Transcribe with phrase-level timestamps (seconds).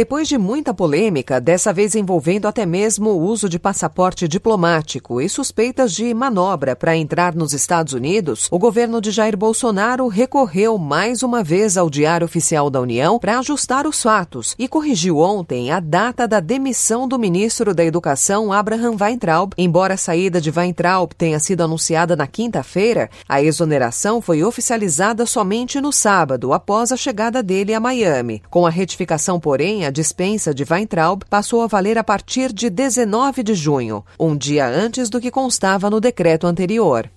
[0.00, 5.28] Depois de muita polêmica, dessa vez envolvendo até mesmo o uso de passaporte diplomático e
[5.28, 11.22] suspeitas de manobra para entrar nos Estados Unidos, o governo de Jair Bolsonaro recorreu mais
[11.22, 15.78] uma vez ao Diário Oficial da União para ajustar os fatos e corrigiu ontem a
[15.80, 19.52] data da demissão do ministro da Educação, Abraham Weintraub.
[19.58, 25.78] Embora a saída de Weintraub tenha sido anunciada na quinta-feira, a exoneração foi oficializada somente
[25.78, 28.42] no sábado, após a chegada dele a Miami.
[28.48, 33.42] Com a retificação, porém, a dispensa de Weintraub passou a valer a partir de 19
[33.42, 37.10] de junho, um dia antes do que constava no decreto anterior.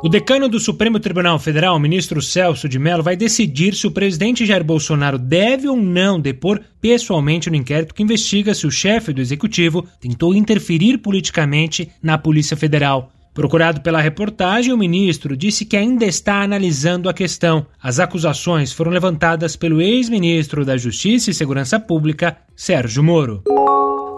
[0.00, 4.46] O decano do Supremo Tribunal Federal, ministro Celso de Mello, vai decidir se o presidente
[4.46, 9.20] Jair Bolsonaro deve ou não depor pessoalmente no inquérito que investiga se o chefe do
[9.20, 13.10] executivo tentou interferir politicamente na Polícia Federal.
[13.38, 17.64] Procurado pela reportagem, o ministro disse que ainda está analisando a questão.
[17.80, 23.44] As acusações foram levantadas pelo ex-ministro da Justiça e Segurança Pública, Sérgio Moro.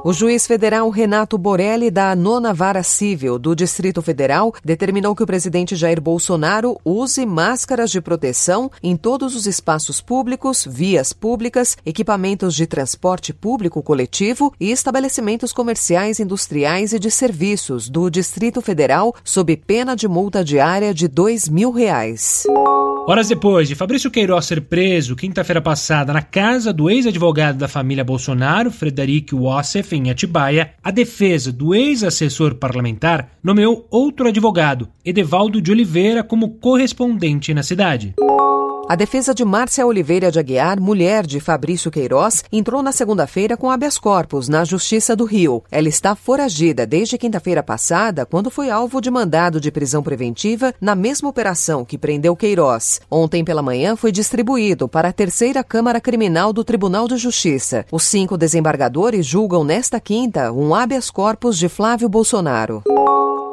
[0.03, 5.27] O juiz federal Renato Borelli, da nona vara civil do Distrito Federal, determinou que o
[5.27, 12.55] presidente Jair Bolsonaro use máscaras de proteção em todos os espaços públicos, vias públicas, equipamentos
[12.55, 19.55] de transporte público coletivo e estabelecimentos comerciais, industriais e de serviços do Distrito Federal, sob
[19.55, 22.45] pena de multa diária de dois mil reais.
[23.07, 28.05] Horas depois de Fabrício Queiroz ser preso quinta-feira passada na casa do ex-advogado da família
[28.05, 35.71] Bolsonaro, Frederic Wassef, em Atibaia, a defesa do ex-assessor parlamentar nomeou outro advogado, Edevaldo de
[35.71, 38.15] Oliveira, como correspondente na cidade.
[38.91, 43.71] A defesa de Márcia Oliveira de Aguiar, mulher de Fabrício Queiroz, entrou na segunda-feira com
[43.71, 45.63] habeas corpus na Justiça do Rio.
[45.71, 50.97] Ela está foragida desde quinta-feira passada, quando foi alvo de mandado de prisão preventiva na
[50.97, 53.01] mesma operação que prendeu Queiroz.
[53.09, 57.87] Ontem pela manhã foi distribuído para a terceira Câmara Criminal do Tribunal de Justiça.
[57.93, 62.83] Os cinco desembargadores julgam nesta quinta um habeas corpus de Flávio Bolsonaro.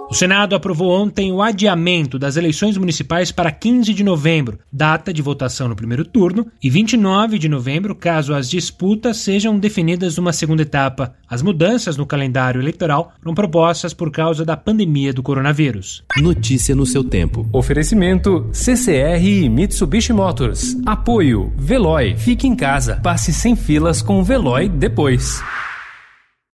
[0.09, 5.21] O Senado aprovou ontem o adiamento das eleições municipais para 15 de novembro, data de
[5.21, 10.61] votação no primeiro turno, e 29 de novembro, caso as disputas sejam definidas numa segunda
[10.61, 11.13] etapa.
[11.29, 16.03] As mudanças no calendário eleitoral foram propostas por causa da pandemia do coronavírus.
[16.15, 17.45] Notícia no seu tempo.
[17.51, 20.77] Oferecimento CCR e Mitsubishi Motors.
[20.85, 22.15] Apoio Veloy.
[22.15, 23.01] Fique em casa.
[23.03, 25.41] Passe sem filas com o Veloy depois.